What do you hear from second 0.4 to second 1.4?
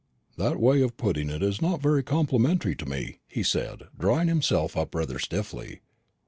way of putting